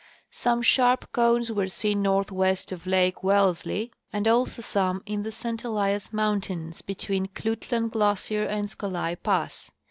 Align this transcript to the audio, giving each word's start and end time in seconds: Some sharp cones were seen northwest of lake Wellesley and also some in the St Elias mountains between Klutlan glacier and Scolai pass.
Some 0.31 0.63
sharp 0.63 1.11
cones 1.11 1.51
were 1.51 1.67
seen 1.67 2.01
northwest 2.01 2.71
of 2.71 2.87
lake 2.87 3.21
Wellesley 3.21 3.91
and 4.11 4.27
also 4.27 4.63
some 4.63 5.03
in 5.05 5.21
the 5.21 5.31
St 5.31 5.63
Elias 5.63 6.11
mountains 6.11 6.81
between 6.81 7.27
Klutlan 7.27 7.87
glacier 7.89 8.43
and 8.45 8.67
Scolai 8.67 9.15
pass. 9.21 9.69